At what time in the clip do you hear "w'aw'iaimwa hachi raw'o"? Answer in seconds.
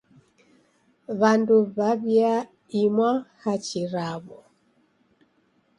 1.75-4.39